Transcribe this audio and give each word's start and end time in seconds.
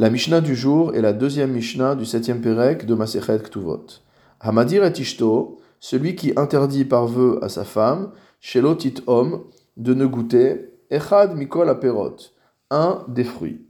La 0.00 0.10
Mishnah 0.10 0.40
du 0.40 0.54
jour 0.54 0.94
est 0.94 1.00
la 1.00 1.12
deuxième 1.12 1.50
Mishnah 1.50 1.96
du 1.96 2.06
septième 2.06 2.40
Pérec 2.40 2.86
de 2.86 2.94
Masechet 2.94 3.40
Ktuvot. 3.40 3.84
Hamadir 4.38 4.84
et 4.84 4.92
Ishto, 4.92 5.58
celui 5.80 6.14
qui 6.14 6.32
interdit 6.36 6.84
par 6.84 7.08
vœu 7.08 7.40
à 7.42 7.48
sa 7.48 7.64
femme, 7.64 8.12
Shelotit 8.38 8.94
Om, 9.08 9.42
de 9.76 9.94
ne 9.94 10.06
goûter, 10.06 10.70
Echad 10.88 11.36
Mikol 11.36 11.68
Aperot, 11.68 12.14
un 12.70 13.04
des 13.08 13.24
fruits. 13.24 13.66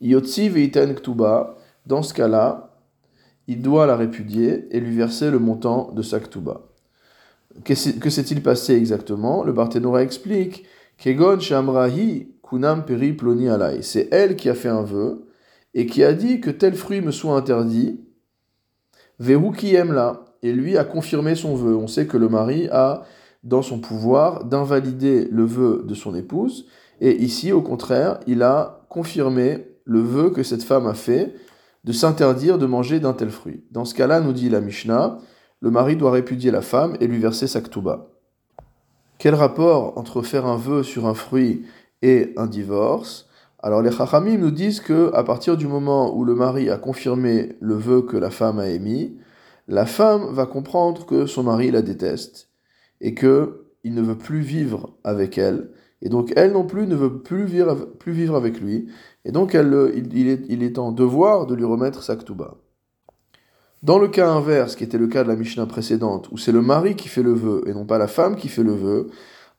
Yotzi 0.00 0.48
Veiten 0.48 0.92
Ktuba, 0.92 1.54
dans 1.86 2.02
ce 2.02 2.14
cas-là, 2.14 2.80
il 3.46 3.62
doit 3.62 3.86
la 3.86 3.94
répudier 3.94 4.66
et 4.72 4.80
lui 4.80 4.96
verser 4.96 5.30
le 5.30 5.38
montant 5.38 5.92
de 5.92 6.02
sa 6.02 6.18
Ktuba. 6.18 6.62
Que 7.62 7.76
s'est-il 7.76 8.42
passé 8.42 8.74
exactement? 8.74 9.44
Le 9.44 9.52
Barthénora 9.52 10.02
explique 10.02 10.64
Kegon 10.98 11.38
Shamrahi 11.38 12.26
Kunam 12.42 12.84
Peri 12.84 13.12
Ploni 13.12 13.48
Alai. 13.48 13.82
C'est 13.82 14.08
elle 14.10 14.34
qui 14.34 14.48
a 14.48 14.54
fait 14.56 14.68
un 14.68 14.82
vœu 14.82 15.23
et 15.74 15.86
qui 15.86 16.04
a 16.04 16.12
dit 16.12 16.40
que 16.40 16.50
tel 16.50 16.74
fruit 16.74 17.00
me 17.00 17.10
soit 17.10 17.36
interdit. 17.36 18.00
Vehu 19.18 19.52
qui 19.52 19.74
aime 19.74 19.92
là. 19.92 20.24
Et 20.42 20.52
lui 20.52 20.76
a 20.76 20.84
confirmé 20.84 21.34
son 21.34 21.54
vœu. 21.54 21.74
On 21.74 21.86
sait 21.86 22.06
que 22.06 22.16
le 22.16 22.28
mari 22.28 22.68
a 22.70 23.04
dans 23.42 23.62
son 23.62 23.78
pouvoir 23.78 24.44
d'invalider 24.44 25.26
le 25.30 25.44
vœu 25.44 25.84
de 25.86 25.94
son 25.94 26.14
épouse. 26.14 26.66
Et 27.00 27.22
ici, 27.22 27.50
au 27.52 27.62
contraire, 27.62 28.20
il 28.26 28.42
a 28.42 28.86
confirmé 28.88 29.66
le 29.84 30.00
vœu 30.00 30.30
que 30.30 30.42
cette 30.42 30.62
femme 30.62 30.86
a 30.86 30.94
fait 30.94 31.34
de 31.84 31.92
s'interdire 31.92 32.58
de 32.58 32.66
manger 32.66 33.00
d'un 33.00 33.12
tel 33.12 33.30
fruit. 33.30 33.64
Dans 33.70 33.84
ce 33.84 33.94
cas-là, 33.94 34.20
nous 34.20 34.32
dit 34.32 34.48
la 34.48 34.60
Mishnah, 34.60 35.18
le 35.60 35.70
mari 35.70 35.96
doit 35.96 36.10
répudier 36.10 36.50
la 36.50 36.62
femme 36.62 36.96
et 37.00 37.06
lui 37.06 37.18
verser 37.18 37.46
sa 37.46 37.60
ktuba. 37.60 38.10
Quel 39.18 39.34
rapport 39.34 39.96
entre 39.98 40.22
faire 40.22 40.46
un 40.46 40.56
vœu 40.56 40.82
sur 40.82 41.06
un 41.06 41.14
fruit 41.14 41.64
et 42.02 42.32
un 42.36 42.46
divorce? 42.46 43.28
Alors 43.64 43.80
les 43.80 43.90
Chachamim 43.90 44.36
nous 44.36 44.50
disent 44.50 44.80
que 44.80 45.10
à 45.14 45.24
partir 45.24 45.56
du 45.56 45.66
moment 45.66 46.14
où 46.14 46.22
le 46.26 46.34
mari 46.34 46.68
a 46.68 46.76
confirmé 46.76 47.56
le 47.62 47.74
vœu 47.74 48.02
que 48.02 48.18
la 48.18 48.28
femme 48.28 48.58
a 48.58 48.68
émis, 48.68 49.16
la 49.68 49.86
femme 49.86 50.26
va 50.32 50.44
comprendre 50.44 51.06
que 51.06 51.24
son 51.24 51.44
mari 51.44 51.70
la 51.70 51.80
déteste 51.80 52.50
et 53.00 53.14
que 53.14 53.64
il 53.82 53.94
ne 53.94 54.02
veut 54.02 54.18
plus 54.18 54.40
vivre 54.40 54.98
avec 55.02 55.38
elle 55.38 55.70
et 56.02 56.10
donc 56.10 56.30
elle 56.36 56.52
non 56.52 56.66
plus 56.66 56.86
ne 56.86 56.94
veut 56.94 57.22
plus 57.22 57.46
vivre, 57.46 57.86
plus 57.98 58.12
vivre 58.12 58.36
avec 58.36 58.60
lui 58.60 58.88
et 59.24 59.32
donc 59.32 59.54
elle, 59.54 59.94
il, 59.96 60.28
est, 60.28 60.42
il 60.50 60.62
est 60.62 60.78
en 60.78 60.92
devoir 60.92 61.46
de 61.46 61.54
lui 61.54 61.64
remettre 61.64 62.02
sa 62.02 62.16
ktuba. 62.16 62.56
Dans 63.82 63.98
le 63.98 64.08
cas 64.08 64.28
inverse, 64.28 64.76
qui 64.76 64.84
était 64.84 64.98
le 64.98 65.06
cas 65.06 65.24
de 65.24 65.28
la 65.28 65.36
Mishnah 65.36 65.64
précédente, 65.64 66.28
où 66.32 66.36
c'est 66.36 66.52
le 66.52 66.60
mari 66.60 66.96
qui 66.96 67.08
fait 67.08 67.22
le 67.22 67.32
vœu 67.32 67.62
et 67.66 67.72
non 67.72 67.86
pas 67.86 67.96
la 67.96 68.08
femme 68.08 68.36
qui 68.36 68.48
fait 68.48 68.62
le 68.62 68.74
vœu, 68.74 69.08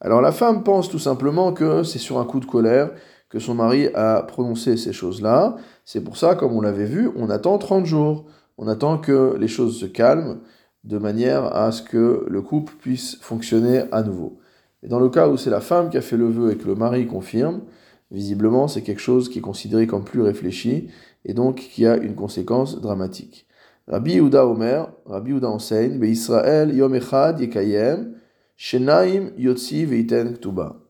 alors 0.00 0.20
la 0.20 0.30
femme 0.30 0.62
pense 0.62 0.88
tout 0.88 1.00
simplement 1.00 1.52
que 1.52 1.82
c'est 1.82 1.98
sur 1.98 2.20
un 2.20 2.24
coup 2.24 2.38
de 2.38 2.46
colère 2.46 2.92
que 3.28 3.38
son 3.38 3.54
mari 3.54 3.88
a 3.94 4.22
prononcé 4.22 4.76
ces 4.76 4.92
choses-là. 4.92 5.56
C'est 5.84 6.02
pour 6.02 6.16
ça, 6.16 6.34
comme 6.34 6.52
on 6.52 6.60
l'avait 6.60 6.84
vu, 6.84 7.10
on 7.16 7.30
attend 7.30 7.58
30 7.58 7.86
jours. 7.86 8.26
On 8.58 8.68
attend 8.68 8.98
que 8.98 9.36
les 9.38 9.48
choses 9.48 9.78
se 9.78 9.86
calment 9.86 10.40
de 10.84 10.98
manière 10.98 11.54
à 11.56 11.72
ce 11.72 11.82
que 11.82 12.24
le 12.28 12.42
couple 12.42 12.74
puisse 12.78 13.16
fonctionner 13.16 13.84
à 13.92 14.02
nouveau. 14.02 14.38
Et 14.82 14.88
dans 14.88 15.00
le 15.00 15.08
cas 15.08 15.28
où 15.28 15.36
c'est 15.36 15.50
la 15.50 15.60
femme 15.60 15.90
qui 15.90 15.96
a 15.96 16.00
fait 16.00 16.16
le 16.16 16.28
vœu 16.28 16.52
et 16.52 16.56
que 16.56 16.66
le 16.66 16.74
mari 16.74 17.06
confirme, 17.06 17.62
visiblement 18.10 18.68
c'est 18.68 18.82
quelque 18.82 19.00
chose 19.00 19.28
qui 19.28 19.40
est 19.40 19.42
considéré 19.42 19.86
comme 19.86 20.04
plus 20.04 20.22
réfléchi 20.22 20.88
et 21.24 21.34
donc 21.34 21.56
qui 21.56 21.86
a 21.86 21.96
une 21.96 22.14
conséquence 22.14 22.80
dramatique. 22.80 23.46
Rabbi 23.88 24.12
Yehuda 24.14 24.44
Rabbi 25.06 25.30
Yehuda 25.30 25.48
enseigne, 25.48 26.02
Israël 26.04 26.74
yom 26.74 26.94
yekayem, 26.94 28.14
shenaim 28.56 29.32
yotzi 29.36 29.84
veiten 29.84 30.34
ktuba. 30.34 30.85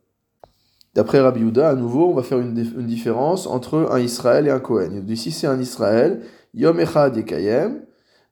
D'après 0.96 1.20
Rabbi 1.20 1.40
Yehuda, 1.40 1.68
à 1.68 1.74
nouveau, 1.74 2.08
on 2.08 2.14
va 2.14 2.22
faire 2.22 2.38
une, 2.38 2.54
différence 2.54 3.46
entre 3.46 3.90
un 3.92 3.98
Israël 3.98 4.46
et 4.46 4.50
un 4.50 4.60
Kohen. 4.60 4.92
Il 4.94 5.04
dit 5.04 5.18
si 5.18 5.30
c'est 5.30 5.46
un 5.46 5.60
Israël, 5.60 6.22
yom 6.54 6.80
echad 6.80 7.14
yekayem, 7.14 7.82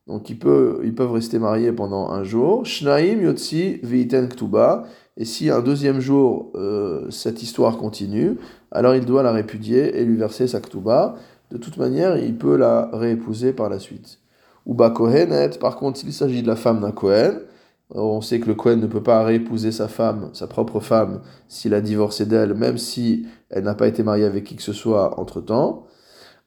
donc 0.07 0.31
ils 0.31 0.39
peuvent, 0.39 1.11
rester 1.11 1.37
mariés 1.37 1.71
pendant 1.71 2.09
un 2.09 2.23
jour, 2.23 2.65
shnaim 2.65 3.21
yotzi 3.21 3.79
veiten 3.83 4.27
ktuba, 4.29 4.85
et 5.15 5.25
si 5.25 5.51
un 5.51 5.61
deuxième 5.61 5.99
jour 5.99 6.51
euh, 6.55 7.07
cette 7.11 7.43
histoire 7.43 7.77
continue, 7.77 8.37
alors 8.71 8.95
il 8.95 9.05
doit 9.05 9.21
la 9.21 9.31
répudier 9.31 9.99
et 9.99 10.03
lui 10.03 10.17
verser 10.17 10.47
sa 10.47 10.59
ktuba. 10.59 11.17
De 11.51 11.57
toute 11.57 11.77
manière, 11.77 12.17
il 12.17 12.35
peut 12.35 12.57
la 12.57 12.89
réépouser 12.91 13.53
par 13.53 13.69
la 13.69 13.77
suite. 13.77 14.17
Ou 14.65 14.73
Kohenet, 14.73 15.59
par 15.59 15.75
contre, 15.75 15.99
s'il 15.99 16.11
s'agit 16.11 16.41
de 16.41 16.47
la 16.47 16.55
femme 16.55 16.79
d'un 16.79 16.91
Kohen, 16.91 17.41
on 17.91 18.21
sait 18.21 18.39
que 18.39 18.47
le 18.47 18.55
Kohen 18.55 18.79
ne 18.79 18.87
peut 18.87 19.03
pas 19.03 19.23
réépouser 19.23 19.71
sa 19.71 19.87
femme, 19.87 20.29
sa 20.33 20.47
propre 20.47 20.79
femme, 20.79 21.21
s'il 21.47 21.73
a 21.73 21.81
divorcé 21.81 22.25
d'elle, 22.25 22.53
même 22.53 22.77
si 22.77 23.27
elle 23.49 23.63
n'a 23.63 23.75
pas 23.75 23.87
été 23.87 24.03
mariée 24.03 24.25
avec 24.25 24.43
qui 24.43 24.55
que 24.55 24.63
ce 24.63 24.73
soit 24.73 25.19
entre 25.19 25.41
temps. 25.41 25.85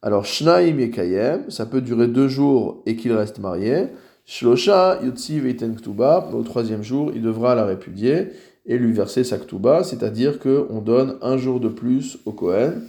Alors, 0.01 0.25
Shnaim 0.25 0.79
Yekayem, 0.79 1.49
ça 1.49 1.65
peut 1.65 1.81
durer 1.81 2.07
deux 2.07 2.27
jours 2.27 2.83
et 2.85 2.95
qu'il 2.95 3.13
reste 3.13 3.39
marié. 3.39 3.87
Shlosha 4.25 4.99
Yotzi 5.03 5.39
Veiten 5.39 5.75
Ktuba, 5.75 6.29
au 6.33 6.43
troisième 6.43 6.83
jour, 6.83 7.11
il 7.15 7.21
devra 7.21 7.55
la 7.55 7.65
répudier 7.65 8.29
et 8.65 8.77
lui 8.77 8.93
verser 8.93 9.23
sa 9.23 9.37
Ktuba, 9.37 9.83
c'est-à-dire 9.83 10.39
qu'on 10.39 10.81
donne 10.81 11.17
un 11.21 11.37
jour 11.37 11.59
de 11.59 11.69
plus 11.69 12.19
au 12.25 12.31
Kohen 12.31 12.83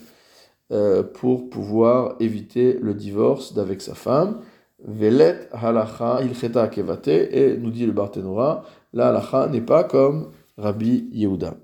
euh, 0.71 1.03
pour 1.03 1.49
pouvoir 1.51 2.17
éviter 2.21 2.79
le 2.81 2.95
divorce 2.95 3.55
d'avec 3.55 3.81
sa 3.81 3.95
femme. 3.95 4.41
Velet 4.85 5.49
halacha 5.53 6.23
ilcheta 6.23 6.69
kevate, 6.69 7.09
et 7.09 7.57
nous 7.59 7.71
dit 7.71 7.87
le 7.87 7.93
Barthénora, 7.93 8.65
la 8.93 9.09
halacha 9.09 9.47
n'est 9.49 9.61
pas 9.61 9.85
comme 9.85 10.33
Rabbi 10.57 11.09
Yehuda. 11.13 11.57